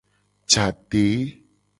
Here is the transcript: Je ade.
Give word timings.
Je 0.51 0.57
ade. 0.65 1.05